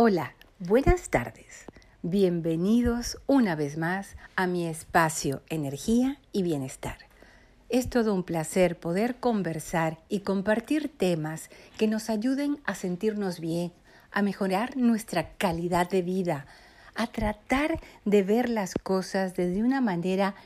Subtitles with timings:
[0.00, 1.64] Hola, buenas tardes.
[2.02, 6.98] Bienvenidos una vez más a mi espacio Energía y Bienestar.
[7.68, 13.72] Es todo un placer poder conversar y compartir temas que nos ayuden a sentirnos bien,
[14.12, 16.46] a mejorar nuestra calidad de vida,
[16.94, 20.36] a tratar de ver las cosas desde una manera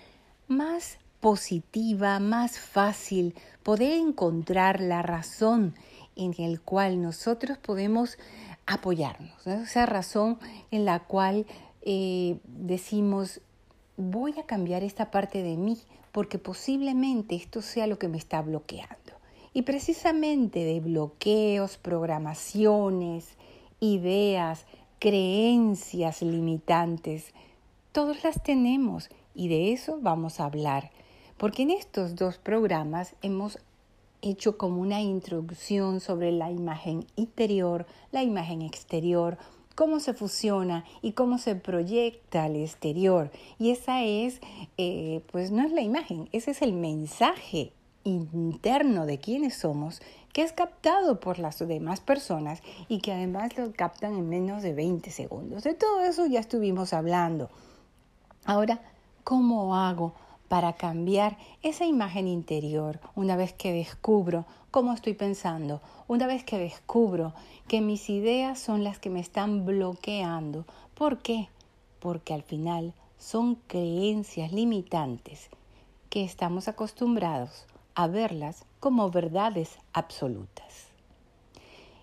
[0.48, 5.74] más positiva, más fácil, poder encontrar la razón
[6.16, 8.18] en el cual nosotros podemos
[8.66, 10.38] apoyarnos, esa razón
[10.70, 11.46] en la cual
[11.82, 13.40] eh, decimos,
[13.96, 15.78] voy a cambiar esta parte de mí
[16.12, 18.96] porque posiblemente esto sea lo que me está bloqueando.
[19.54, 23.36] Y precisamente de bloqueos, programaciones,
[23.80, 24.66] ideas,
[24.98, 27.32] creencias limitantes,
[27.92, 30.90] todos las tenemos y de eso vamos a hablar.
[31.36, 33.58] Porque en estos dos programas hemos
[34.22, 39.36] hecho como una introducción sobre la imagen interior, la imagen exterior,
[39.74, 43.30] cómo se fusiona y cómo se proyecta al exterior.
[43.58, 44.40] Y esa es,
[44.78, 47.72] eh, pues no es la imagen, ese es el mensaje
[48.04, 50.00] interno de quiénes somos
[50.32, 54.72] que es captado por las demás personas y que además lo captan en menos de
[54.72, 55.62] 20 segundos.
[55.62, 57.50] De todo eso ya estuvimos hablando.
[58.44, 58.80] Ahora,
[59.24, 60.14] ¿cómo hago
[60.52, 66.58] para cambiar esa imagen interior una vez que descubro cómo estoy pensando, una vez que
[66.58, 67.32] descubro
[67.68, 70.66] que mis ideas son las que me están bloqueando.
[70.94, 71.48] ¿Por qué?
[72.00, 75.48] Porque al final son creencias limitantes
[76.10, 80.88] que estamos acostumbrados a verlas como verdades absolutas.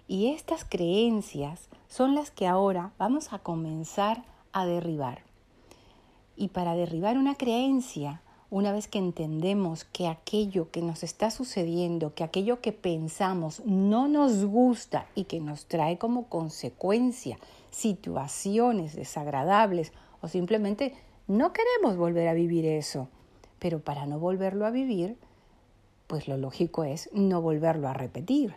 [0.07, 5.21] Y estas creencias son las que ahora vamos a comenzar a derribar.
[6.35, 12.15] Y para derribar una creencia una vez que entendemos que aquello que nos está sucediendo,
[12.15, 17.37] que aquello que pensamos no nos gusta y que nos trae como consecuencia
[17.69, 20.93] situaciones desagradables o simplemente
[21.27, 23.07] no queremos volver a vivir eso,
[23.59, 25.15] pero para no volverlo a vivir,
[26.07, 28.55] pues lo lógico es no volverlo a repetir.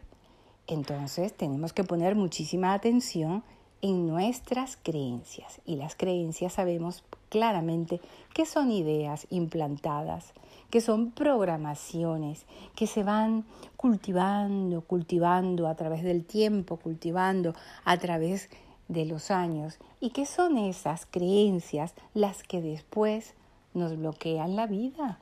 [0.66, 3.42] Entonces tenemos que poner muchísima atención
[3.82, 8.00] en nuestras creencias y las creencias sabemos claramente
[8.32, 10.32] que son ideas implantadas,
[10.70, 13.44] que son programaciones que se van
[13.76, 17.54] cultivando, cultivando a través del tiempo, cultivando
[17.84, 18.48] a través
[18.86, 23.34] de los años y que son esas creencias las que después
[23.74, 25.18] nos bloquean la vida.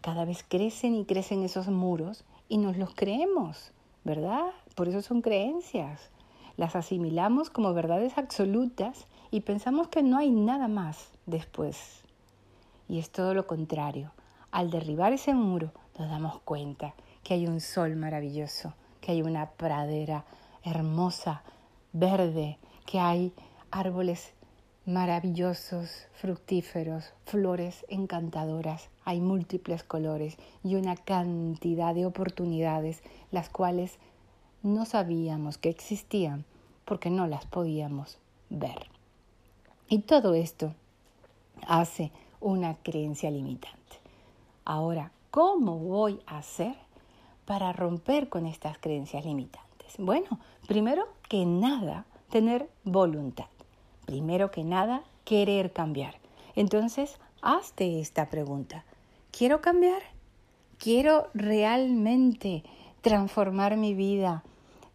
[0.00, 4.46] Cada vez crecen y crecen esos muros y nos los creemos, ¿verdad?
[4.74, 6.10] Por eso son creencias
[6.56, 12.02] las asimilamos como verdades absolutas y pensamos que no hay nada más después.
[12.88, 14.12] Y es todo lo contrario.
[14.50, 19.50] Al derribar ese muro nos damos cuenta que hay un sol maravilloso, que hay una
[19.50, 20.24] pradera
[20.64, 21.42] hermosa,
[21.92, 23.32] verde, que hay
[23.70, 24.34] árboles
[24.84, 33.98] maravillosos, fructíferos, flores encantadoras, hay múltiples colores y una cantidad de oportunidades las cuales
[34.62, 36.44] no sabíamos que existían
[36.84, 38.18] porque no las podíamos
[38.50, 38.86] ver.
[39.88, 40.74] Y todo esto
[41.66, 43.78] hace una creencia limitante.
[44.64, 46.74] Ahora, ¿cómo voy a hacer
[47.44, 49.94] para romper con estas creencias limitantes?
[49.98, 53.46] Bueno, primero que nada, tener voluntad.
[54.06, 56.14] Primero que nada, querer cambiar.
[56.54, 58.84] Entonces, hazte esta pregunta.
[59.30, 60.02] ¿Quiero cambiar?
[60.78, 62.64] ¿Quiero realmente
[63.02, 64.42] transformar mi vida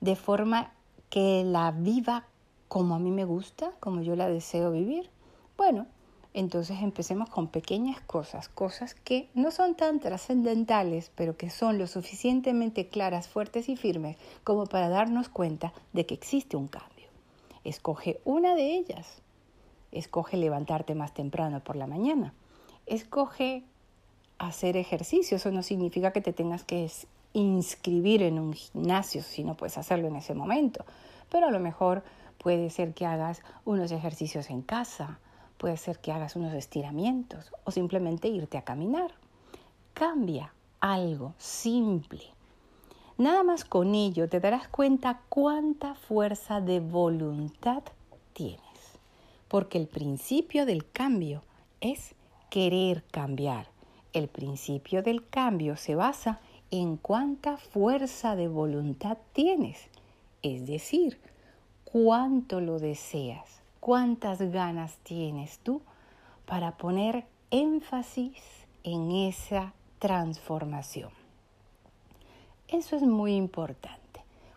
[0.01, 0.73] de forma
[1.09, 2.25] que la viva
[2.67, 5.09] como a mí me gusta, como yo la deseo vivir?
[5.57, 5.87] Bueno,
[6.33, 11.87] entonces empecemos con pequeñas cosas, cosas que no son tan trascendentales, pero que son lo
[11.87, 17.07] suficientemente claras, fuertes y firmes como para darnos cuenta de que existe un cambio.
[17.63, 19.21] Escoge una de ellas.
[19.91, 22.33] Escoge levantarte más temprano por la mañana.
[22.85, 23.63] Escoge
[24.37, 25.37] hacer ejercicio.
[25.37, 26.85] Eso no significa que te tengas que
[27.33, 30.85] inscribir en un gimnasio si no puedes hacerlo en ese momento.
[31.29, 32.03] Pero a lo mejor
[32.37, 35.19] puede ser que hagas unos ejercicios en casa,
[35.57, 39.11] puede ser que hagas unos estiramientos o simplemente irte a caminar.
[39.93, 42.21] Cambia algo simple.
[43.17, 47.83] Nada más con ello te darás cuenta cuánta fuerza de voluntad
[48.33, 48.61] tienes.
[49.47, 51.41] Porque el principio del cambio
[51.81, 52.13] es
[52.49, 53.67] querer cambiar.
[54.13, 56.39] El principio del cambio se basa
[56.71, 59.77] en cuánta fuerza de voluntad tienes,
[60.41, 61.19] es decir,
[61.85, 65.81] cuánto lo deseas, cuántas ganas tienes tú
[66.45, 68.41] para poner énfasis
[68.83, 71.11] en esa transformación.
[72.67, 73.97] Eso es muy importante,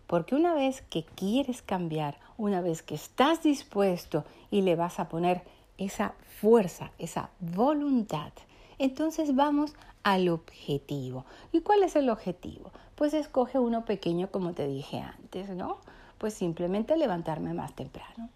[0.09, 5.09] Porque una vez que quieres cambiar, una vez que estás dispuesto y le vas a
[5.09, 5.43] poner
[5.79, 8.33] esa fuerza, esa voluntad,
[8.81, 11.25] entonces vamos al objetivo.
[11.53, 12.73] ¿Y cuál es el objetivo?
[12.95, 15.79] Pues escoge uno pequeño como te dije antes, ¿no?
[16.19, 18.31] Pues simplemente levantarme más temprano.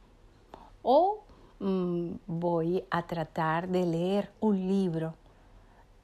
[0.82, 1.24] O
[1.60, 5.14] mm, voy a tratar de leer un libro.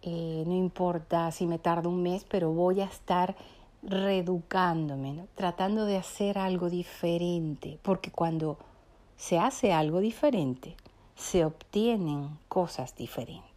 [0.02, 3.36] Eh, no importa si me tarda un mes, pero voy a estar
[3.82, 8.58] reeducándome, tratando de hacer algo diferente, porque cuando
[9.16, 10.76] se hace algo diferente,
[11.14, 13.49] se obtienen cosas diferentes.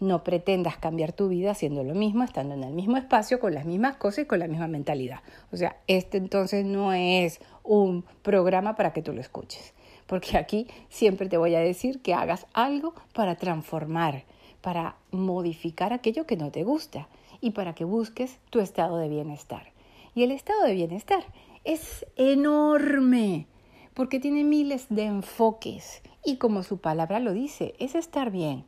[0.00, 3.64] No pretendas cambiar tu vida haciendo lo mismo, estando en el mismo espacio, con las
[3.64, 5.20] mismas cosas y con la misma mentalidad.
[5.50, 9.74] O sea, este entonces no es un programa para que tú lo escuches,
[10.06, 14.24] porque aquí siempre te voy a decir que hagas algo para transformar,
[14.60, 17.08] para modificar aquello que no te gusta
[17.40, 19.72] y para que busques tu estado de bienestar.
[20.14, 21.24] Y el estado de bienestar
[21.64, 23.46] es enorme
[23.94, 28.64] porque tiene miles de enfoques y como su palabra lo dice, es estar bien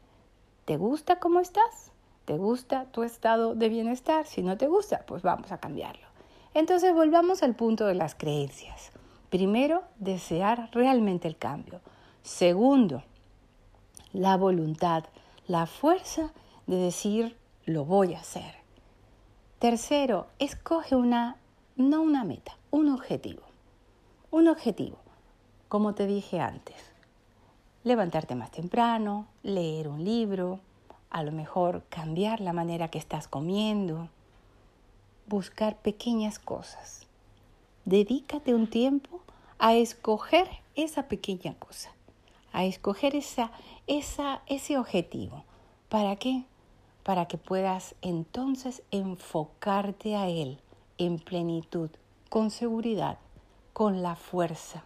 [0.70, 1.90] ¿Te gusta cómo estás?
[2.26, 4.25] ¿Te gusta tu estado de bienestar?
[4.25, 6.06] Si no te gusta, pues vamos a cambiarlo.
[6.55, 8.93] Entonces volvamos al punto de las creencias.
[9.31, 11.81] Primero, desear realmente el cambio.
[12.22, 13.02] Segundo,
[14.12, 15.06] la voluntad,
[15.49, 16.32] la fuerza
[16.69, 18.55] de decir lo voy a hacer.
[19.58, 21.37] Tercero, escoge una,
[21.75, 23.43] no una meta, un objetivo.
[24.31, 24.99] Un objetivo,
[25.66, 26.89] como te dije antes
[27.84, 30.60] levantarte más temprano, leer un libro,
[31.10, 34.08] a lo mejor cambiar la manera que estás comiendo,
[35.26, 37.06] buscar pequeñas cosas.
[37.84, 39.20] Dedícate un tiempo
[39.58, 41.90] a escoger esa pequeña cosa,
[42.52, 43.50] a escoger esa,
[43.86, 45.44] esa, ese objetivo.
[45.88, 46.44] ¿Para qué?
[47.02, 50.58] Para que puedas entonces enfocarte a él
[50.98, 51.90] en plenitud,
[52.28, 53.18] con seguridad,
[53.72, 54.84] con la fuerza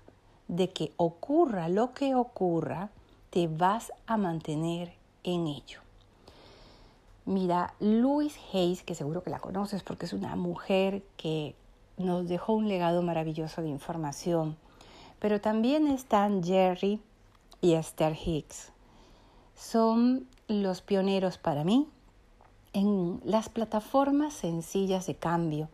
[0.49, 2.91] de que ocurra lo que ocurra,
[3.31, 4.93] te vas a mantener
[5.23, 5.81] en ello.
[7.27, 11.55] Mira, Louise Hayes, que seguro que la conoces porque es una mujer que
[11.97, 14.57] nos dejó un legado maravilloso de información,
[15.19, 17.01] pero también están Jerry
[17.63, 18.73] y Esther Hicks.
[19.57, 21.89] Son los pioneros para mí
[22.75, 25.69] en las plataformas sencillas de cambio,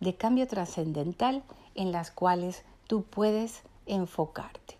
[0.00, 1.42] de cambio trascendental
[1.74, 3.62] en las cuales tú puedes
[3.94, 4.78] enfocarte.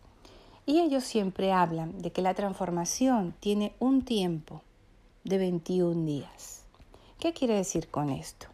[0.64, 4.62] Y ellos siempre hablan de que la transformación tiene un tiempo
[5.24, 6.62] de 21 días.
[7.18, 8.46] ¿Qué quiere decir con esto?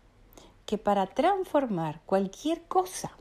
[0.66, 3.12] Que para transformar cualquier cosa,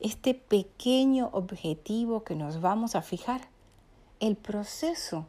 [0.00, 3.42] este pequeño objetivo que nos vamos a fijar,
[4.20, 5.26] el proceso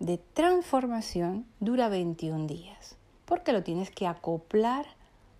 [0.00, 4.86] de transformación dura 21 días, porque lo tienes que acoplar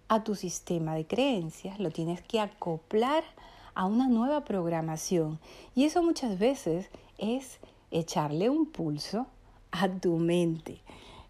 [0.09, 3.39] a tu sistema de creencias, lo tienes que acoplar a
[3.87, 5.39] una nueva programación.
[5.75, 7.59] Y eso muchas veces es
[7.91, 9.27] echarle un pulso
[9.71, 10.81] a tu mente,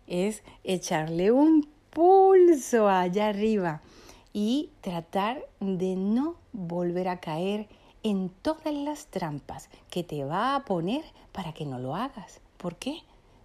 [0.07, 3.83] es echarle un pulso allá arriba
[4.33, 7.69] y tratar de no volver a caer
[8.03, 12.41] en todas las trampas que te va a poner para que no lo hagas.
[12.57, 12.99] ¿Por qué?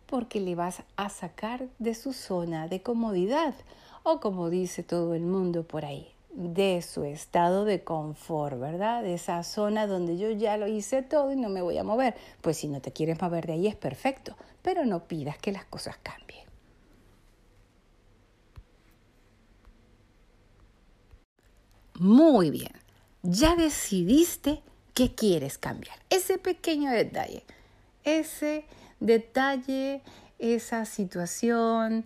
[0.06, 3.56] Porque le vas a sacar de su zona de comodidad
[4.04, 9.04] o como dice todo el mundo por ahí, de su estado de confort, ¿verdad?
[9.04, 12.16] De esa zona donde yo ya lo hice todo y no me voy a mover.
[12.42, 15.66] Pues si no te quieres mover de ahí es perfecto, pero no pidas que las
[15.66, 16.44] cosas cambien.
[22.00, 22.72] Muy bien,
[23.22, 24.64] ya decidiste
[24.96, 25.98] qué quieres cambiar.
[26.10, 27.44] Ese pequeño detalle,
[28.04, 28.66] ese
[29.00, 30.02] detalle,
[30.40, 32.06] esa situación,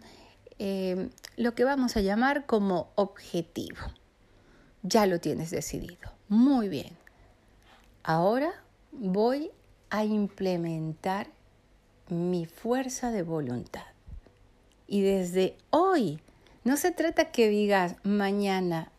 [0.60, 3.78] eh, lo que vamos a llamar como objetivo
[4.88, 6.12] ya lo tienes decidido.
[6.30, 6.96] Muy bien.
[8.04, 8.52] Ahora
[8.92, 9.52] voy
[9.90, 11.28] a implementar
[12.10, 13.86] mi fuerza de voluntad.
[14.88, 16.20] Y desde hoy,
[16.64, 18.92] no se trata que digas mañana,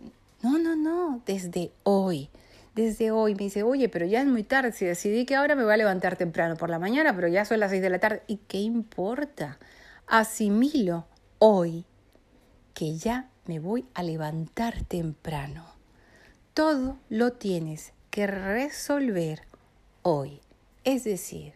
[0.43, 2.29] no, no, no, desde hoy.
[2.75, 5.65] Desde hoy me dice, oye, pero ya es muy tarde, si decidí que ahora me
[5.65, 8.23] voy a levantar temprano por la mañana, pero ya son las seis de la tarde.
[8.27, 9.59] ¿Y qué importa?
[10.07, 11.07] Asimilo
[11.39, 11.85] hoy
[12.75, 15.68] que ya me voy a levantar temprano.
[16.59, 19.43] Todo lo tienes que resolver
[20.03, 20.41] hoy.
[20.83, 21.53] Es decir,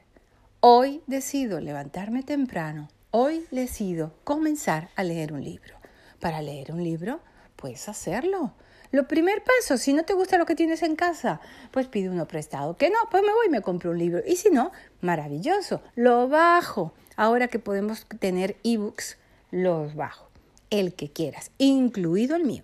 [0.61, 5.75] hoy decido levantarme temprano, hoy decido comenzar a leer un libro.
[6.21, 7.19] Para leer un libro,
[7.57, 8.53] puedes hacerlo.
[8.93, 11.41] Lo primer paso, si no te gusta lo que tienes en casa,
[11.73, 12.77] pues pide uno prestado.
[12.77, 14.23] Que no, pues me voy y me compro un libro.
[14.25, 16.95] Y si no, maravilloso, lo bajo.
[17.17, 19.19] Ahora que podemos tener ebooks,
[19.51, 20.29] los bajo
[20.71, 22.63] el que quieras, incluido el mío.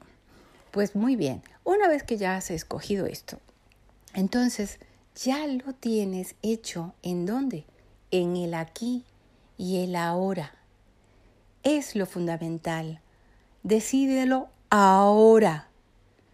[0.71, 3.39] Pues muy bien, una vez que ya has escogido esto,
[4.15, 4.79] entonces
[5.15, 7.65] ya lo tienes hecho en dónde?
[8.11, 9.05] En el aquí
[9.57, 10.55] y el ahora.
[11.65, 13.01] Es lo fundamental.
[13.63, 15.69] Decídelo ahora,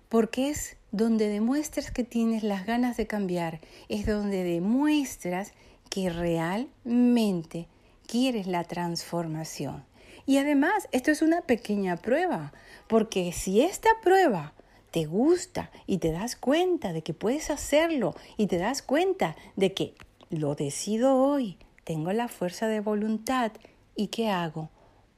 [0.09, 5.53] porque es donde demuestras que tienes las ganas de cambiar, es donde demuestras
[5.89, 7.67] que realmente
[8.07, 9.85] quieres la transformación.
[10.27, 12.53] Y además, esto es una pequeña prueba,
[12.89, 14.55] porque si esta prueba
[14.91, 19.73] te gusta y te das cuenta de que puedes hacerlo y te das cuenta de
[19.73, 19.95] que
[20.31, 23.53] lo decido hoy, tengo la fuerza de voluntad
[23.97, 24.71] y ¿qué hago?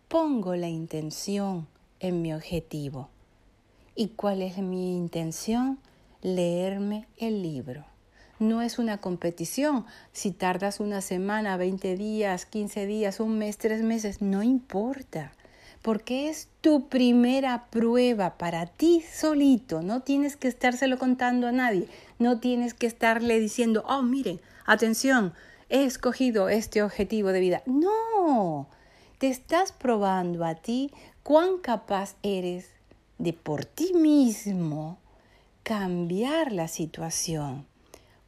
[0.08, 1.66] Pongo la intención
[2.00, 3.08] en mi objetivo.
[3.94, 5.78] ¿Y cuál es mi intención?
[6.22, 7.84] Leerme el libro.
[8.38, 9.86] No es una competición.
[10.12, 15.32] Si tardas una semana, 20 días, 15 días, un mes, tres meses, no importa.
[15.86, 19.82] Porque es tu primera prueba para ti solito.
[19.82, 21.86] No tienes que estárselo contando a nadie.
[22.18, 25.32] No tienes que estarle diciendo, oh, miren, atención,
[25.68, 27.62] he escogido este objetivo de vida.
[27.66, 28.66] No,
[29.18, 30.90] te estás probando a ti
[31.22, 32.66] cuán capaz eres
[33.18, 34.98] de por ti mismo
[35.62, 37.64] cambiar la situación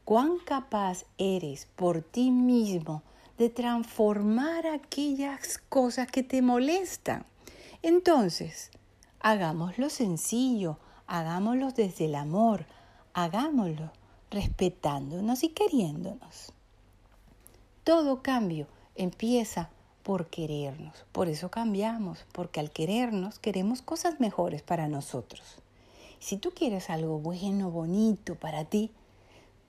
[0.09, 3.03] cuán capaz eres por ti mismo
[3.37, 7.27] de transformar aquellas cosas que te molestan.
[7.81, 8.71] Entonces,
[9.19, 12.65] hagámoslo sencillo, hagámoslo desde el amor,
[13.13, 13.91] hagámoslo
[14.31, 16.51] respetándonos y queriéndonos.
[17.83, 19.69] Todo cambio empieza
[20.03, 25.57] por querernos, por eso cambiamos, porque al querernos queremos cosas mejores para nosotros.
[26.19, 28.91] Si tú quieres algo bueno, bonito para ti,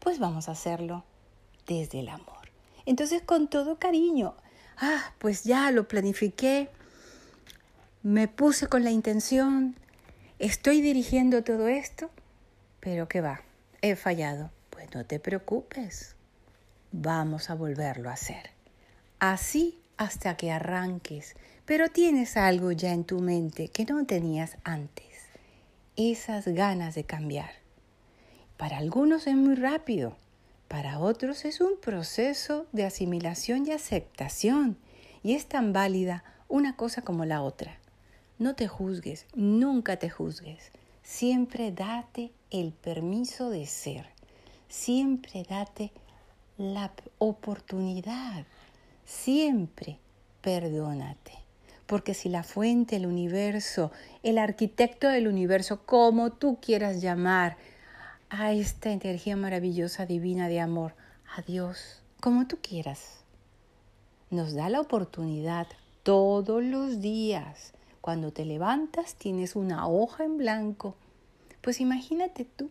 [0.00, 1.04] pues vamos a hacerlo
[1.66, 2.50] desde el amor.
[2.86, 4.34] Entonces, con todo cariño,
[4.78, 6.68] ah, pues ya lo planifiqué,
[8.02, 9.76] me puse con la intención,
[10.38, 12.10] estoy dirigiendo todo esto,
[12.80, 13.42] pero ¿qué va?
[13.82, 14.50] He fallado.
[14.70, 16.16] Pues no te preocupes,
[16.90, 18.50] vamos a volverlo a hacer.
[19.18, 21.34] Así hasta que arranques,
[21.66, 25.26] pero tienes algo ya en tu mente que no tenías antes,
[25.96, 27.50] esas ganas de cambiar.
[28.56, 30.16] Para algunos es muy rápido,
[30.68, 34.78] para otros es un proceso de asimilación y aceptación
[35.22, 37.79] y es tan válida una cosa como la otra.
[38.40, 40.72] No te juzgues, nunca te juzgues.
[41.02, 44.06] Siempre date el permiso de ser.
[44.66, 45.92] Siempre date
[46.56, 48.46] la oportunidad.
[49.04, 49.98] Siempre
[50.40, 51.34] perdónate.
[51.84, 53.92] Porque si la fuente, el universo,
[54.22, 57.58] el arquitecto del universo, como tú quieras llamar,
[58.30, 60.94] a esta energía maravillosa, divina de amor,
[61.36, 63.22] a Dios, como tú quieras.
[64.30, 65.66] Nos da la oportunidad
[66.04, 67.74] todos los días.
[68.00, 70.94] Cuando te levantas tienes una hoja en blanco.
[71.60, 72.70] Pues imagínate tú,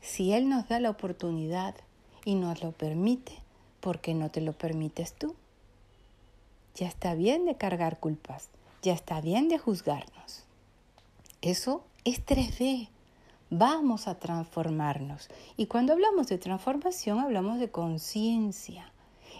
[0.00, 1.74] si Él nos da la oportunidad
[2.24, 3.32] y nos lo permite,
[3.80, 5.34] ¿por qué no te lo permites tú?
[6.74, 8.48] Ya está bien de cargar culpas,
[8.82, 10.44] ya está bien de juzgarnos.
[11.42, 12.88] Eso es 3D,
[13.50, 15.28] vamos a transformarnos.
[15.58, 18.90] Y cuando hablamos de transformación, hablamos de conciencia.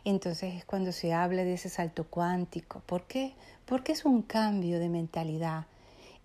[0.04, 2.80] Entonces es cuando se habla de ese salto cuántico.
[2.86, 3.32] ¿Por qué?
[3.64, 5.66] Porque es un cambio de mentalidad.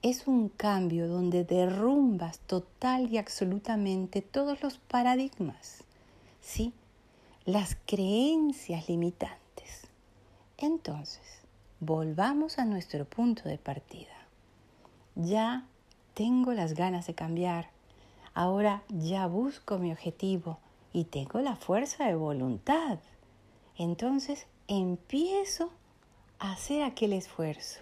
[0.02, 5.84] Es un cambio donde derrumbas total y absolutamente todos los paradigmas.
[6.42, 6.74] ¿Sí?
[7.46, 9.88] Las creencias limitantes.
[10.58, 11.24] Entonces,
[11.80, 14.14] volvamos a nuestro punto de partida.
[15.16, 15.66] Ya
[16.14, 17.70] tengo las ganas de cambiar.
[18.34, 20.60] Ahora ya busco mi objetivo
[20.92, 23.00] y tengo la fuerza de voluntad.
[23.80, 25.72] Entonces empiezo
[26.38, 27.80] a hacer aquel esfuerzo.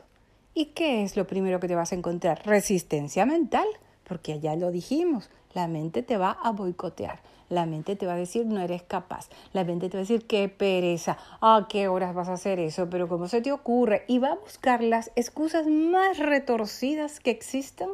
[0.53, 2.45] ¿Y qué es lo primero que te vas a encontrar?
[2.45, 3.65] Resistencia mental,
[4.03, 8.17] porque ya lo dijimos, la mente te va a boicotear, la mente te va a
[8.17, 12.13] decir no eres capaz, la mente te va a decir qué pereza, a qué horas
[12.13, 15.65] vas a hacer eso, pero cómo se te ocurre, y va a buscar las excusas
[15.65, 17.89] más retorcidas que existan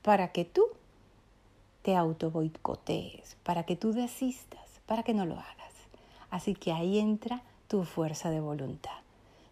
[0.00, 0.64] para que tú
[1.82, 5.65] te auto boicotees, para que tú desistas, para que no lo hagas.
[6.30, 8.98] Así que ahí entra tu fuerza de voluntad.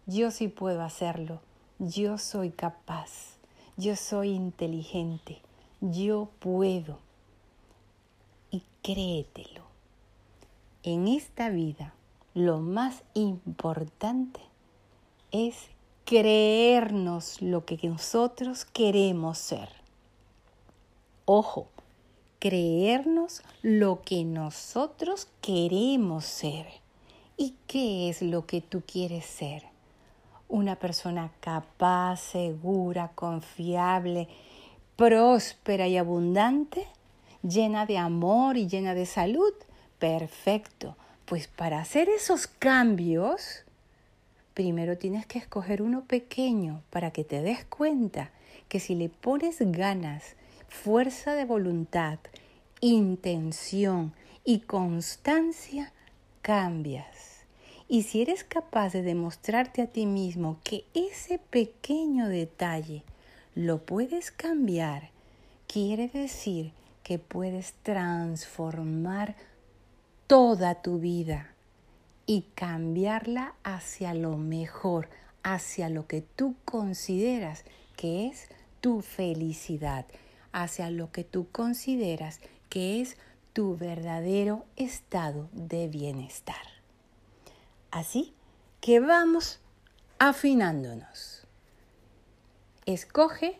[0.05, 1.39] Yo sí puedo hacerlo,
[1.79, 3.37] yo soy capaz,
[3.77, 5.41] yo soy inteligente,
[5.81, 6.99] yo puedo.
[8.51, 9.63] Y créetelo.
[10.83, 11.93] En esta vida
[12.35, 14.39] lo más importante
[15.31, 15.55] es
[16.05, 19.69] creernos lo que nosotros queremos ser.
[21.25, 21.67] Ojo,
[22.45, 26.67] creernos lo que nosotros queremos ser.
[27.37, 29.63] ¿Y qué es lo que tú quieres ser?
[30.47, 34.27] Una persona capaz, segura, confiable,
[34.95, 36.85] próspera y abundante,
[37.41, 39.53] llena de amor y llena de salud.
[39.97, 40.95] Perfecto.
[41.25, 43.63] Pues para hacer esos cambios,
[44.53, 48.29] primero tienes que escoger uno pequeño para que te des cuenta
[48.69, 50.35] que si le pones ganas,
[50.69, 52.19] fuerza de voluntad,
[52.81, 55.91] intención y constancia,
[56.41, 57.43] cambias.
[57.87, 63.03] Y si eres capaz de demostrarte a ti mismo que ese pequeño detalle
[63.53, 65.09] lo puedes cambiar,
[65.67, 66.71] quiere decir
[67.03, 69.35] que puedes transformar
[70.27, 71.51] toda tu vida
[72.25, 75.09] y cambiarla hacia lo mejor,
[75.43, 77.63] hacia lo que tú consideras
[77.95, 78.47] que es
[78.81, 80.05] tu felicidad,
[80.55, 83.17] hacia lo que tú consideras que es
[83.51, 86.55] tu verdadero estado de bienestar.
[87.91, 88.33] Así
[88.79, 89.59] que vamos
[90.17, 91.45] afinándonos.
[92.85, 93.59] Escoge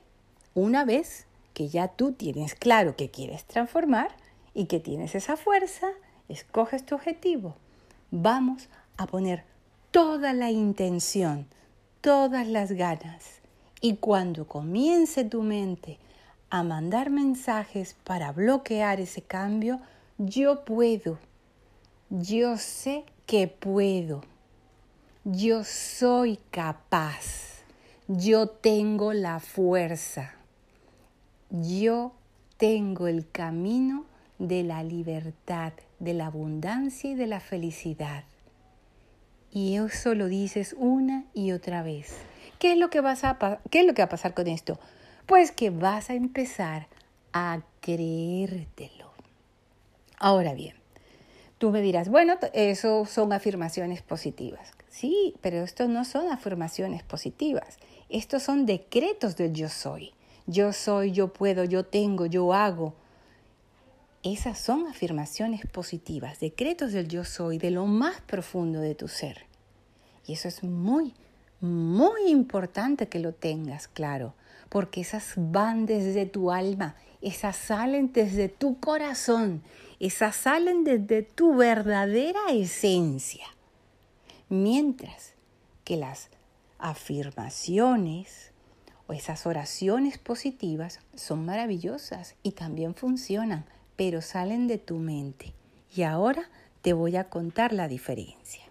[0.53, 4.15] una vez que ya tú tienes claro que quieres transformar
[4.53, 5.87] y que tienes esa fuerza,
[6.29, 7.57] escoges tu objetivo.
[8.09, 9.43] Vamos a poner
[9.91, 11.47] toda la intención,
[11.99, 13.41] todas las ganas.
[13.81, 15.99] Y cuando comience tu mente
[16.55, 19.81] a mandar mensajes para bloquear ese cambio,
[20.17, 21.19] yo puedo,
[22.09, 24.21] yo sé que puedo,
[25.25, 27.63] yo soy capaz,
[28.07, 30.35] yo tengo la fuerza,
[31.50, 32.13] yo
[32.55, 34.05] tengo el camino
[34.39, 38.24] de la libertad, de la abundancia y de la felicidad.
[39.51, 42.15] Y eso lo dices una y otra vez.
[42.59, 44.79] ¿Qué es lo que, vas a, qué es lo que va a pasar con esto?
[45.25, 46.88] Pues que vas a empezar
[47.34, 49.12] a creértelo.
[50.20, 50.75] Ahora bien,
[51.58, 54.72] tú me dirás, bueno, eso son afirmaciones positivas.
[54.89, 57.77] Sí, pero esto no son afirmaciones positivas.
[58.08, 60.13] Estos son decretos del yo soy.
[60.48, 62.94] Yo soy, yo puedo, yo tengo, yo hago.
[64.24, 69.46] Esas son afirmaciones positivas, decretos del yo soy, de lo más profundo de tu ser.
[70.25, 71.13] Y eso es muy,
[71.65, 74.34] muy importante que lo tengas claro,
[74.69, 79.62] porque esas van desde tu alma, esas salen desde tu corazón,
[79.99, 83.45] esas salen desde tu verdadera esencia.
[84.49, 85.34] Mientras
[85.84, 86.30] que las
[86.78, 88.51] afirmaciones
[89.08, 95.54] o esas oraciones positivas son maravillosas y también funcionan, pero salen de tu mente.
[95.95, 96.49] Y ahora
[96.82, 98.64] te voy a contar la diferencia.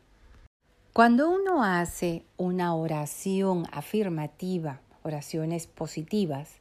[0.95, 6.61] Cuando uno hace una oración afirmativa oraciones positivas,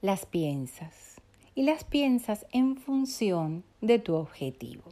[0.00, 1.20] las piensas
[1.54, 4.82] y las piensas en función de tu objetivo.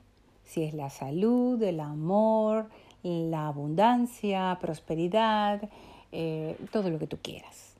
[0.44, 2.68] Si es la salud, el amor,
[3.02, 5.68] la abundancia, prosperidad,
[6.12, 7.74] eh, todo lo que tú quieras.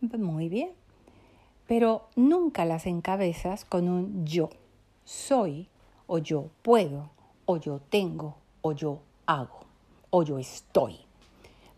[0.00, 0.70] Muy bien.
[1.68, 4.50] Pero nunca las encabezas con un yo
[5.04, 5.68] soy
[6.08, 7.10] o yo puedo
[7.46, 9.61] o yo tengo o yo hago
[10.12, 10.98] o yo estoy.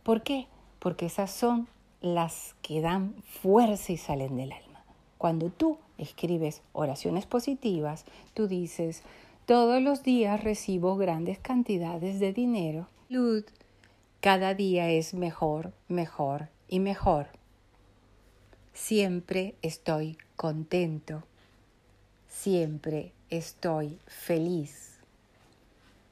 [0.02, 0.48] ¿Por qué?
[0.80, 1.68] Porque esas son
[2.02, 4.84] las que dan fuerza y salen del alma.
[5.16, 9.02] Cuando tú escribes oraciones positivas, tú dices,
[9.46, 12.88] todos los días recibo grandes cantidades de dinero.
[13.08, 13.44] Luz,
[14.20, 17.28] cada día es mejor, mejor y mejor.
[18.72, 21.22] Siempre estoy contento.
[22.28, 24.98] Siempre estoy feliz.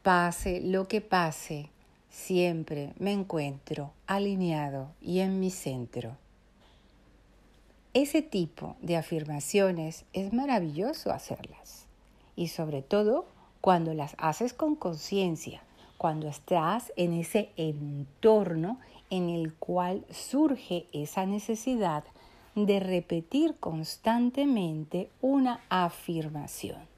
[0.02, 1.68] Pase lo que pase,
[2.12, 6.16] siempre me encuentro alineado y en mi centro.
[7.94, 11.86] Ese tipo de afirmaciones es maravilloso hacerlas
[12.36, 13.26] y sobre todo
[13.60, 15.62] cuando las haces con conciencia,
[15.98, 18.78] cuando estás en ese entorno
[19.10, 22.04] en el cual surge esa necesidad
[22.54, 26.91] de repetir constantemente una afirmación.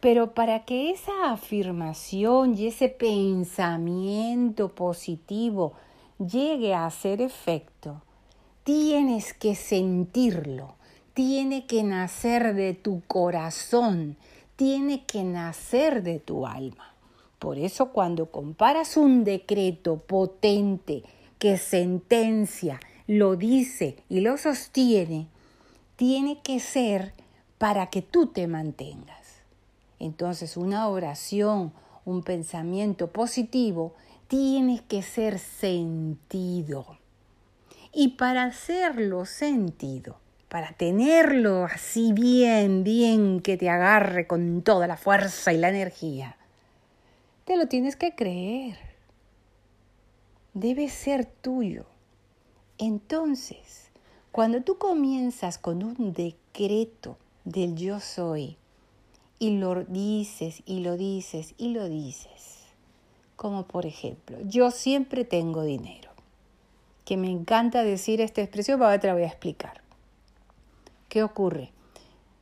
[0.00, 5.72] Pero para que esa afirmación y ese pensamiento positivo
[6.18, 8.02] llegue a hacer efecto,
[8.62, 10.74] tienes que sentirlo,
[11.14, 14.16] tiene que nacer de tu corazón,
[14.54, 16.94] tiene que nacer de tu alma.
[17.38, 21.02] Por eso cuando comparas un decreto potente
[21.38, 25.28] que sentencia, lo dice y lo sostiene,
[25.96, 27.14] tiene que ser
[27.56, 29.27] para que tú te mantengas.
[29.98, 31.72] Entonces una oración,
[32.04, 33.94] un pensamiento positivo,
[34.28, 36.98] tiene que ser sentido.
[37.92, 44.96] Y para hacerlo sentido, para tenerlo así bien, bien, que te agarre con toda la
[44.96, 46.36] fuerza y la energía,
[47.44, 48.76] te lo tienes que creer.
[50.54, 51.86] Debe ser tuyo.
[52.78, 53.90] Entonces,
[54.32, 58.58] cuando tú comienzas con un decreto, del yo soy
[59.38, 62.66] y lo dices y lo dices y lo dices.
[63.36, 66.10] Como por ejemplo, yo siempre tengo dinero.
[67.04, 69.82] Que me encanta decir esta expresión, pero ahora te la voy a explicar.
[71.08, 71.72] ¿Qué ocurre?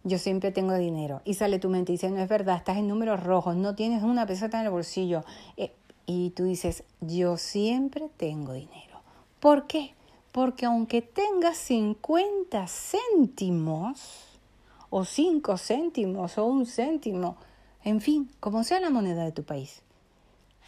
[0.03, 1.21] Yo siempre tengo dinero.
[1.25, 4.03] Y sale tu mente y dice, no es verdad, estás en números rojos, no tienes
[4.03, 5.25] una peseta en el bolsillo.
[5.57, 5.73] Eh,
[6.07, 9.01] y tú dices, yo siempre tengo dinero.
[9.41, 9.95] ¿Por qué?
[10.33, 14.36] Porque aunque tengas 50 céntimos,
[14.91, 17.37] o 5 céntimos, o un céntimo,
[17.85, 19.83] en fin, como sea la moneda de tu país,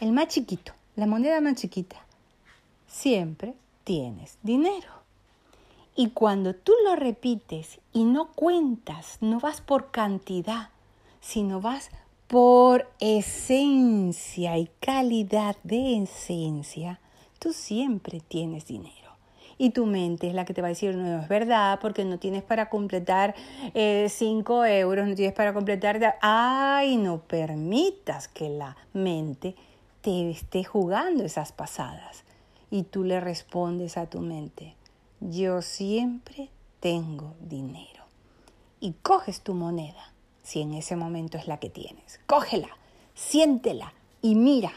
[0.01, 1.97] el más chiquito, la moneda más chiquita,
[2.87, 3.55] siempre
[3.85, 4.99] tienes dinero.
[5.97, 10.71] Y cuando tú lo repites y no cuentas, no vas por cantidad,
[11.21, 11.91] sino vas
[12.29, 17.01] por esencia y calidad de esencia,
[17.39, 19.08] tú siempre tienes dinero.
[19.59, 22.19] Y tu mente es la que te va a decir, no, es verdad, porque no
[22.19, 23.35] tienes para completar
[23.75, 26.17] 5 eh, euros, no tienes para completar...
[26.23, 29.57] Ay, no permitas que la mente
[30.01, 32.25] te esté jugando esas pasadas.
[32.71, 34.77] Y tú le respondes a tu mente,
[35.21, 38.05] yo siempre tengo dinero.
[38.81, 42.21] Y coges tu moneda, si en ese momento es la que tienes.
[42.27, 42.69] Cógela,
[43.15, 43.93] siéntela
[44.23, 44.73] y mira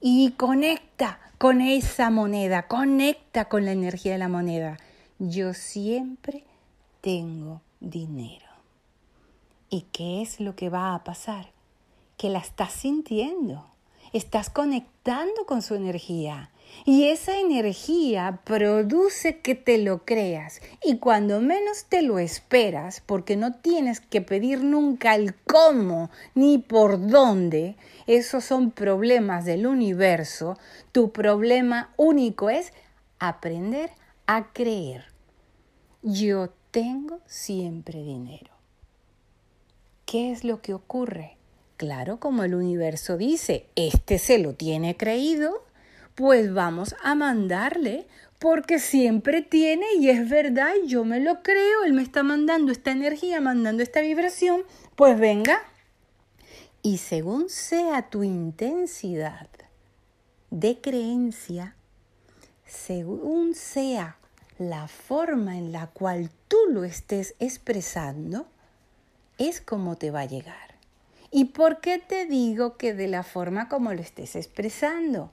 [0.00, 4.78] y conecta con esa moneda, conecta con la energía de la moneda.
[5.18, 6.42] Yo siempre
[7.02, 8.46] tengo dinero.
[9.68, 11.50] ¿Y qué es lo que va a pasar?
[12.16, 13.66] Que la estás sintiendo,
[14.14, 16.50] estás conectando con su energía
[16.86, 20.62] y esa energía produce que te lo creas.
[20.82, 26.56] Y cuando menos te lo esperas, porque no tienes que pedir nunca el cómo ni
[26.56, 30.58] por dónde, esos son problemas del universo,
[30.92, 32.72] tu problema único es
[33.18, 33.90] aprender
[34.26, 35.06] a creer.
[36.02, 38.52] Yo tengo siempre dinero.
[40.04, 41.36] ¿Qué es lo que ocurre?
[41.76, 45.64] Claro, como el universo dice, este se lo tiene creído,
[46.14, 48.06] pues vamos a mandarle,
[48.38, 52.90] porque siempre tiene y es verdad, yo me lo creo, él me está mandando esta
[52.90, 54.62] energía, mandando esta vibración,
[54.96, 55.60] pues venga.
[56.84, 59.48] Y según sea tu intensidad
[60.50, 61.74] de creencia,
[62.64, 64.18] según sea
[64.58, 68.46] la forma en la cual tú lo estés expresando,
[69.38, 70.74] es como te va a llegar.
[71.32, 75.32] ¿Y por qué te digo que de la forma como lo estés expresando?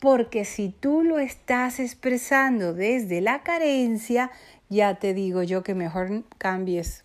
[0.00, 4.30] porque si tú lo estás expresando desde la carencia,
[4.68, 7.02] ya te digo yo que mejor cambies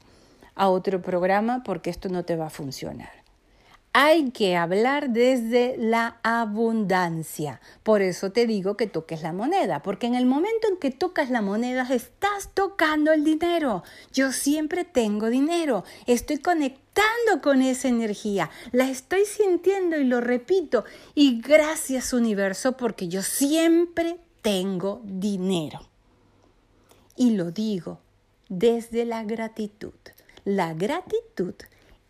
[0.56, 3.21] a otro programa porque esto no te va a funcionar.
[3.94, 7.60] Hay que hablar desde la abundancia.
[7.84, 11.30] Por eso te digo que toques la moneda, porque en el momento en que tocas
[11.30, 13.84] la moneda estás tocando el dinero.
[14.14, 15.84] Yo siempre tengo dinero.
[16.08, 18.50] Estoy conectando con esa energía.
[18.72, 20.86] La estoy sintiendo y lo repito.
[21.14, 25.82] Y gracias universo porque yo siempre tengo dinero.
[27.18, 28.00] Y lo digo
[28.48, 29.94] desde la gratitud.
[30.46, 31.56] La gratitud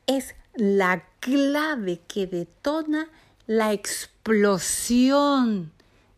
[0.06, 3.10] es la clave que detona
[3.48, 5.72] la explosión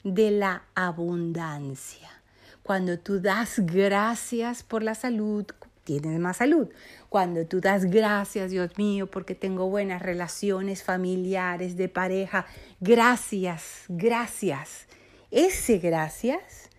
[0.04, 2.10] de la abundancia.
[2.64, 5.46] Cuando tú das gracias por la salud,
[5.84, 6.70] tienes más salud.
[7.10, 12.46] Cuando tú das gracias, Dios mío, porque tengo buenas relaciones familiares, de pareja,
[12.80, 14.88] gracias, gracias.
[15.30, 16.70] Ese gracias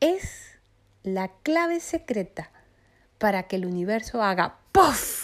[0.00, 0.58] es
[1.02, 2.50] la clave secreta
[3.18, 5.21] para que el universo haga ¡puff!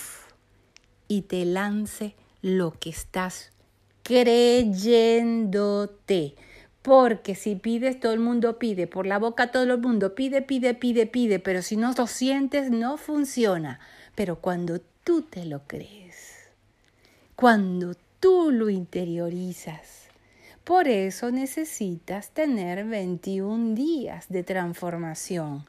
[1.09, 3.51] Y te lance lo que estás
[4.03, 6.37] creyéndote.
[6.83, 8.87] Porque si pides, todo el mundo pide.
[8.87, 11.39] Por la boca todo el mundo pide, pide, pide, pide.
[11.39, 13.81] Pero si no lo sientes, no funciona.
[14.15, 16.49] Pero cuando tú te lo crees,
[17.37, 20.09] cuando tú lo interiorizas,
[20.65, 25.65] por eso necesitas tener 21 días de transformación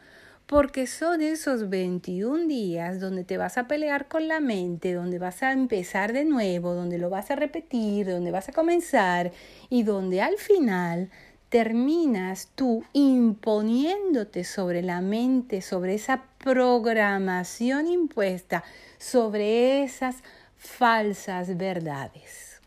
[0.49, 5.43] porque son esos 21 días donde te vas a pelear con la mente, donde vas
[5.43, 9.31] a empezar de nuevo, donde lo vas a repetir, donde vas a comenzar
[9.69, 11.11] y donde al final
[11.49, 18.63] terminas tú imponiéndote sobre la mente, sobre esa programación impuesta,
[18.97, 20.23] sobre esas
[20.57, 22.59] falsas verdades.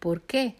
[0.00, 0.56] ¿Por qué?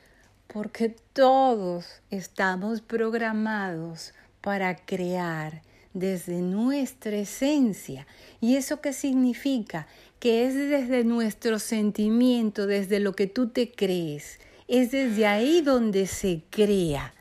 [0.46, 5.62] Porque todos estamos programados para crear
[5.94, 8.06] desde nuestra esencia.
[8.40, 9.86] ¿Y eso qué significa?
[10.18, 14.40] Que es desde nuestro sentimiento, desde lo que tú te crees.
[14.68, 17.14] Es desde ahí donde se crea.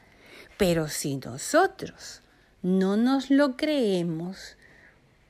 [0.58, 2.22] Pero si nosotros
[2.62, 4.58] no nos lo creemos,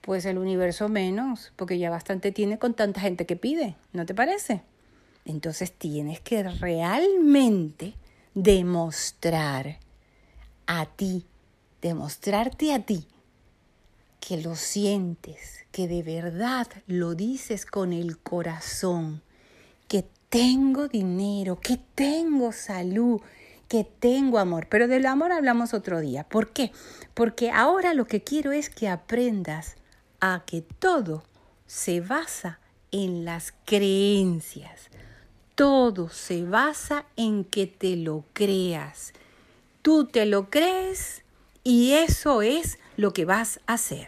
[0.01, 4.13] pues el universo menos, porque ya bastante tiene con tanta gente que pide, ¿no te
[4.13, 4.61] parece?
[5.25, 7.93] Entonces tienes que realmente
[8.35, 9.79] demostrar
[10.67, 11.25] a ti,
[11.81, 13.07] demostrarte a ti
[14.25, 19.21] que lo sientes, que de verdad lo dices con el corazón,
[19.89, 23.19] que tengo dinero, que tengo salud,
[23.67, 24.67] que tengo amor.
[24.69, 26.23] Pero del amor hablamos otro día.
[26.23, 26.71] ¿Por qué?
[27.13, 29.75] Porque ahora lo que quiero es que aprendas
[30.21, 31.23] a que todo
[31.67, 32.59] se basa
[32.91, 34.89] en las creencias.
[35.53, 39.11] Todo se basa en que te lo creas.
[39.81, 41.23] Tú te lo crees
[41.65, 44.07] y eso es lo que vas a hacer.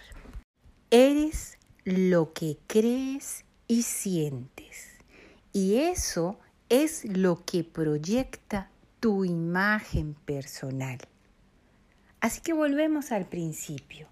[0.91, 4.95] Eres lo que crees y sientes.
[5.53, 8.69] Y eso es lo que proyecta
[8.99, 10.99] tu imagen personal.
[12.19, 14.07] Así que volvemos al principio.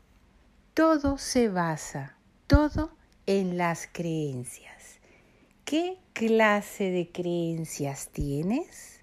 [0.74, 5.00] Todo se basa, todo en las creencias.
[5.66, 9.02] ¿Qué clase de creencias tienes?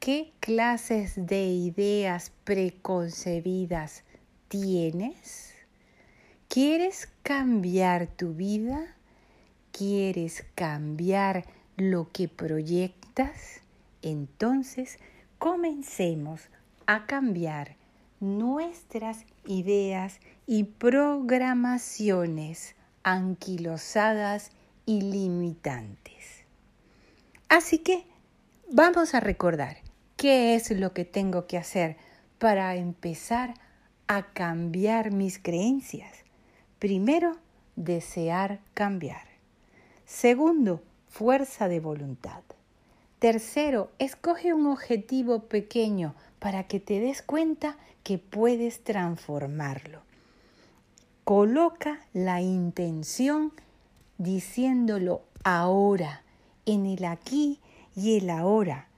[0.00, 4.04] ¿Qué clases de ideas preconcebidas
[4.48, 5.54] tienes?
[6.48, 8.94] ¿Quieres cambiar tu vida?
[9.72, 11.44] ¿Quieres cambiar
[11.76, 13.60] lo que proyectas?
[14.02, 14.98] Entonces,
[15.38, 16.48] comencemos
[16.86, 17.76] a cambiar
[18.20, 24.50] nuestras ideas y programaciones anquilosadas
[24.86, 26.44] y limitantes.
[27.48, 28.04] Así que
[28.70, 29.78] vamos a recordar
[30.16, 31.96] qué es lo que tengo que hacer
[32.38, 33.67] para empezar a
[34.32, 36.12] cambiar mis creencias.
[36.78, 37.36] Primero,
[37.76, 39.26] desear cambiar.
[40.06, 42.42] Segundo, fuerza de voluntad.
[43.18, 50.00] Tercero, escoge un objetivo pequeño para que te des cuenta que puedes transformarlo.
[51.24, 53.52] Coloca la intención
[54.16, 56.22] diciéndolo ahora,
[56.64, 57.60] en el aquí
[57.94, 58.88] y el ahora.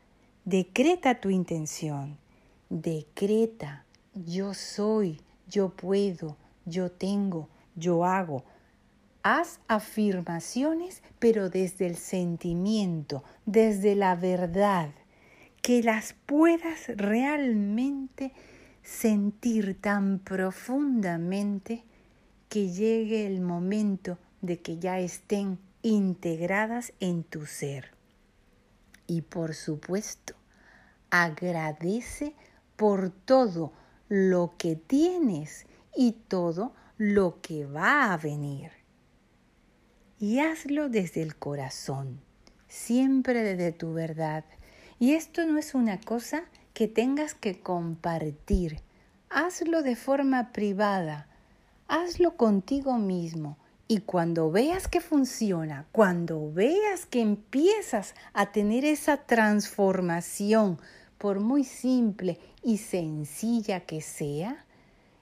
[0.45, 2.19] Decreta tu intención.
[2.69, 8.45] Decreta, yo soy, yo puedo, yo tengo, yo hago.
[9.23, 14.91] Haz afirmaciones, pero desde el sentimiento, desde la verdad,
[15.63, 18.33] que las puedas realmente
[18.83, 21.85] sentir tan profundamente
[22.49, 27.93] que llegue el momento de que ya estén integradas en tu ser.
[29.07, 30.35] Y por supuesto,
[31.11, 32.35] agradece
[32.77, 33.73] por todo
[34.11, 38.73] lo que tienes y todo lo que va a venir.
[40.19, 42.21] Y hazlo desde el corazón,
[42.69, 44.45] siempre desde tu verdad.
[44.99, 46.43] Y esto no es una cosa
[46.75, 48.83] que tengas que compartir.
[49.31, 51.29] Hazlo de forma privada.
[51.87, 59.17] Hazlo contigo mismo y cuando veas que funciona, cuando veas que empiezas a tener esa
[59.17, 60.79] transformación,
[61.21, 64.65] por muy simple y sencilla que sea,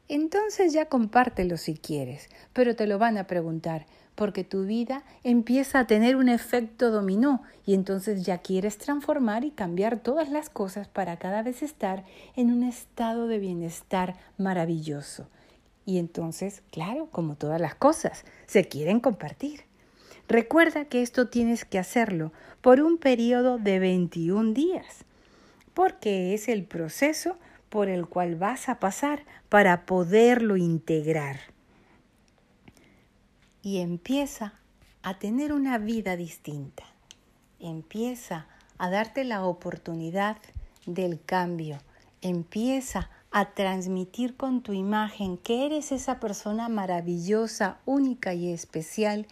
[0.07, 3.85] entonces ya compártelo si quieres, pero te lo van a preguntar,
[4.15, 9.51] porque tu vida empieza a tener un efecto dominó y entonces ya quieres transformar y
[9.51, 12.05] cambiar todas las cosas para cada vez estar
[12.37, 15.27] en un estado de bienestar maravilloso.
[15.85, 19.63] Y entonces, claro, como todas las cosas, se quieren compartir.
[20.29, 25.05] Recuerda que esto tienes que hacerlo por un periodo de 21 días,
[25.79, 27.37] porque es el proceso
[27.69, 31.39] por el cual vas a pasar para poderlo integrar.
[33.63, 34.55] Y empieza
[35.05, 36.83] a tener una vida distinta.
[37.61, 40.39] Empieza a darte la oportunidad
[40.85, 41.79] del cambio.
[42.23, 49.29] Empieza a transmitir con tu imagen que eres esa persona maravillosa, única y especial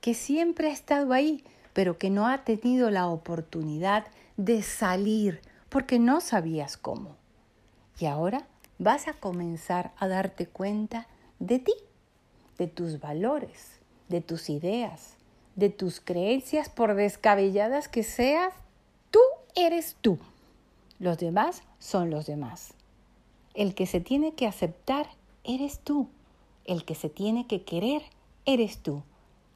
[0.00, 1.42] que siempre ha estado ahí,
[1.72, 7.16] pero que no ha tenido la oportunidad de salir porque no sabías cómo.
[7.98, 8.46] Y ahora
[8.78, 11.06] vas a comenzar a darte cuenta
[11.38, 11.74] de ti,
[12.58, 13.78] de tus valores,
[14.08, 15.16] de tus ideas,
[15.56, 18.54] de tus creencias, por descabelladas que seas,
[19.10, 19.20] tú
[19.54, 20.18] eres tú.
[20.98, 22.74] Los demás son los demás.
[23.54, 25.08] El que se tiene que aceptar
[25.44, 26.08] eres tú.
[26.64, 28.02] El que se tiene que querer
[28.46, 29.02] eres tú.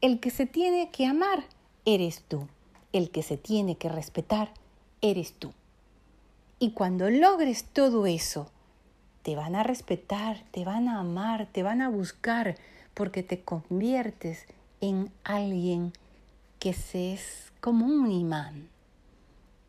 [0.01, 1.45] El que se tiene que amar
[1.85, 2.49] eres tú.
[2.93, 4.53] El que se tiene que respetar
[5.01, 5.53] eres tú.
[6.63, 8.49] Y cuando logres todo eso,
[9.25, 12.55] te van a respetar, te van a amar, te van a buscar,
[12.95, 14.47] porque te conviertes
[14.81, 15.93] en alguien
[16.61, 18.69] que se es como un imán.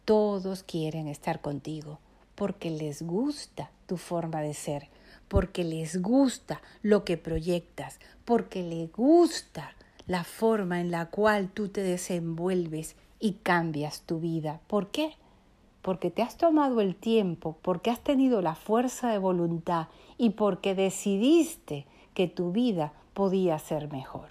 [0.06, 1.98] Todos quieren estar contigo
[2.36, 4.88] porque les gusta tu forma de ser,
[5.30, 9.72] porque les gusta lo que proyectas, porque les gusta
[10.06, 14.62] la forma en la cual tú te desenvuelves y cambias tu vida.
[14.68, 15.16] ¿Por qué?
[15.84, 20.74] Porque te has tomado el tiempo, porque has tenido la fuerza de voluntad y porque
[20.74, 24.30] decidiste que tu vida podía ser mejor.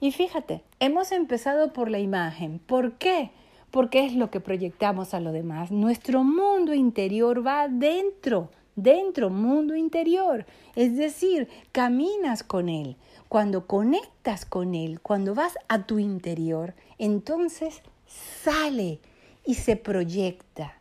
[0.00, 2.60] Y fíjate, hemos empezado por la imagen.
[2.60, 3.30] ¿Por qué?
[3.70, 5.70] Porque es lo que proyectamos a lo demás.
[5.70, 10.46] Nuestro mundo interior va dentro, dentro, mundo interior.
[10.76, 12.96] Es decir, caminas con él.
[13.28, 19.00] Cuando conectas con él, cuando vas a tu interior, entonces sale
[19.46, 20.80] y se proyecta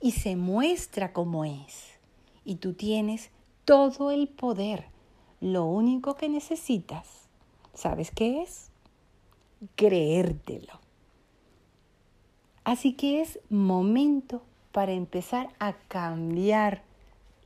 [0.00, 1.98] y se muestra como es.
[2.44, 3.30] Y tú tienes
[3.64, 4.86] todo el poder.
[5.40, 7.22] Lo único que necesitas
[7.74, 8.70] ¿Sabes qué es?
[9.76, 10.80] Creértelo.
[12.64, 16.82] Así que es momento para empezar a cambiar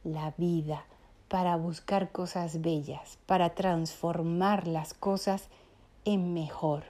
[0.04, 0.84] la vida,
[1.28, 5.48] para buscar cosas bellas, para transformar las cosas
[6.04, 6.84] en mejor.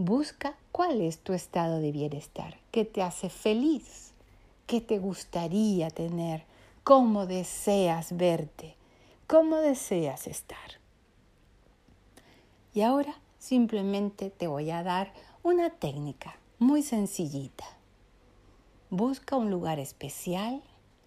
[0.00, 4.12] Busca cuál es tu estado de bienestar, qué te hace feliz,
[4.68, 6.44] qué te gustaría tener,
[6.84, 8.76] cómo deseas verte,
[9.26, 10.78] cómo deseas estar.
[12.74, 17.64] Y ahora simplemente te voy a dar una técnica muy sencillita.
[18.90, 20.62] Busca un lugar especial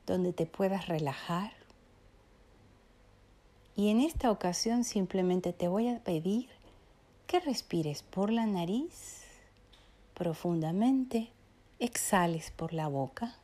[0.05, 1.53] donde te puedas relajar.
[3.77, 6.49] Y en esta ocasión simplemente te voy a pedir
[7.31, 9.21] que respires por la nariz
[10.15, 11.29] profundamente,
[11.79, 13.37] exhales por la boca.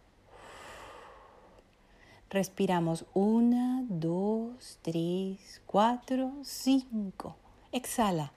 [2.30, 7.38] Respiramos una, dos, tres, cuatro, cinco.
[7.72, 8.34] Exhala.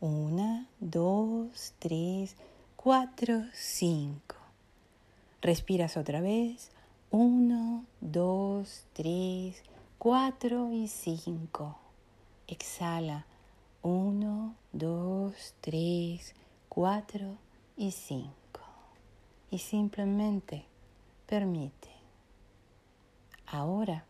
[0.00, 2.36] Una, dos, tres,
[2.76, 4.36] cuatro, cinco.
[5.40, 6.70] Respiras otra vez.
[7.10, 9.64] Uno, dos, tres,
[9.98, 11.76] cuatro y cinco.
[12.46, 13.26] Exhala.
[13.82, 16.36] Uno, dos, tres,
[16.68, 17.36] cuatro
[17.76, 18.60] y cinco.
[19.50, 20.64] Y simplemente
[21.26, 21.90] permite.
[23.46, 24.04] Ahora,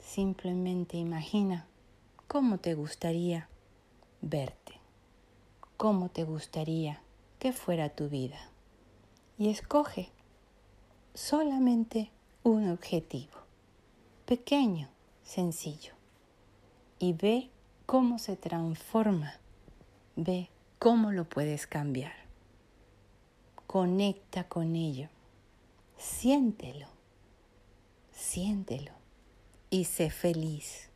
[0.00, 1.66] simplemente imagina
[2.28, 3.48] cómo te gustaría
[4.20, 4.74] verte,
[5.76, 7.02] cómo te gustaría
[7.40, 8.38] que fuera tu vida.
[9.36, 10.10] Y escoge
[11.12, 12.10] solamente
[12.44, 13.38] un objetivo,
[14.26, 14.88] pequeño,
[15.24, 15.94] sencillo,
[16.98, 17.50] y ve
[17.92, 19.34] cómo se transforma,
[20.16, 22.14] ve cómo lo puedes cambiar.
[23.66, 25.10] Conecta con ello,
[25.98, 26.86] siéntelo,
[28.10, 28.92] siéntelo
[29.68, 30.88] y sé feliz.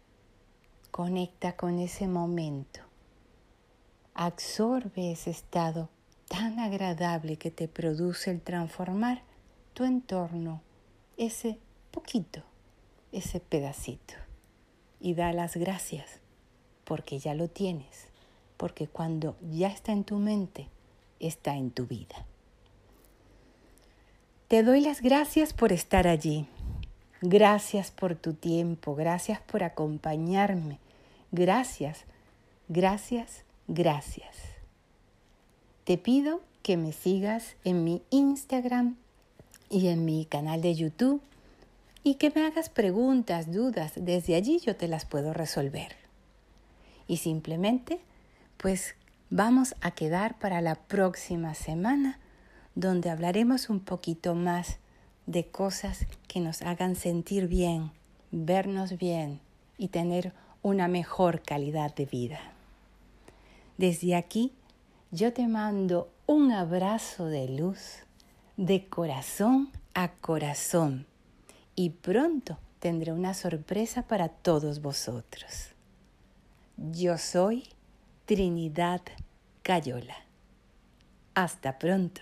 [0.90, 2.80] Conecta con ese momento
[4.14, 5.90] absorbe ese estado
[6.28, 9.22] tan agradable que te produce el transformar
[9.74, 10.62] tu entorno,
[11.18, 11.58] ese
[11.90, 12.42] poquito,
[13.12, 14.14] ese pedacito.
[14.98, 16.22] Y da las gracias
[16.86, 18.06] porque ya lo tienes,
[18.56, 20.68] porque cuando ya está en tu mente,
[21.20, 22.24] está en tu vida.
[24.48, 26.46] Te doy las gracias por estar allí.
[27.20, 30.78] Gracias por tu tiempo, gracias por acompañarme.
[31.32, 32.04] Gracias,
[32.68, 34.36] gracias Gracias.
[35.84, 38.96] Te pido que me sigas en mi Instagram
[39.68, 41.20] y en mi canal de YouTube
[42.04, 43.92] y que me hagas preguntas, dudas.
[43.96, 46.05] Desde allí yo te las puedo resolver.
[47.08, 48.00] Y simplemente,
[48.56, 48.94] pues
[49.30, 52.18] vamos a quedar para la próxima semana
[52.74, 54.78] donde hablaremos un poquito más
[55.26, 57.90] de cosas que nos hagan sentir bien,
[58.30, 59.40] vernos bien
[59.78, 62.40] y tener una mejor calidad de vida.
[63.78, 64.52] Desde aquí
[65.10, 68.04] yo te mando un abrazo de luz,
[68.56, 71.06] de corazón a corazón,
[71.74, 75.75] y pronto tendré una sorpresa para todos vosotros.
[76.78, 77.64] Yo soy
[78.26, 79.00] Trinidad
[79.62, 80.16] Cayola.
[81.34, 82.20] Hasta pronto.